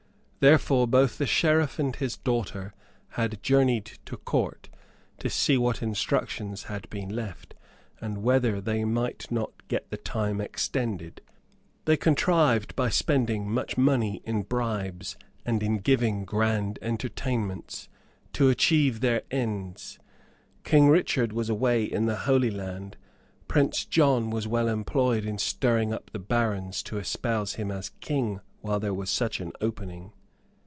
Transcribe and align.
Therefore, 0.41 0.87
both 0.87 1.19
the 1.19 1.27
Sheriff 1.27 1.77
and 1.77 1.95
his 1.95 2.17
daughter 2.17 2.73
had 3.09 3.43
journeyed 3.43 3.85
to 4.07 4.17
Court 4.17 4.69
to 5.19 5.29
see 5.29 5.55
what 5.55 5.83
instructions 5.83 6.63
had 6.63 6.89
been 6.89 7.09
left, 7.09 7.53
and 7.99 8.23
whether 8.23 8.59
they 8.59 8.83
might 8.83 9.29
not 9.31 9.51
get 9.67 9.91
the 9.91 9.97
time 9.97 10.41
extended. 10.41 11.21
They 11.85 11.95
contrived 11.95 12.75
by 12.75 12.89
spending 12.89 13.47
much 13.51 13.77
money 13.77 14.23
in 14.25 14.41
bribes, 14.41 15.15
and 15.45 15.61
in 15.61 15.77
giving 15.77 16.25
grand 16.25 16.79
entertainments, 16.81 17.87
to 18.33 18.49
achieve 18.49 19.01
their 19.01 19.21
ends. 19.29 19.99
King 20.63 20.89
Richard 20.89 21.33
was 21.33 21.49
away 21.51 21.83
in 21.83 22.07
the 22.07 22.15
Holy 22.25 22.49
Land. 22.49 22.97
Prince 23.47 23.85
John 23.85 24.31
was 24.31 24.47
well 24.47 24.69
employed 24.69 25.23
in 25.23 25.37
stirring 25.37 25.93
up 25.93 26.09
the 26.09 26.17
barons 26.17 26.81
to 26.81 26.97
espouse 26.97 27.53
him 27.53 27.69
as 27.69 27.91
King 27.99 28.39
while 28.61 28.79
there 28.79 28.91
was 28.95 29.11
such 29.11 29.39
an 29.39 29.51
opening. 29.61 30.13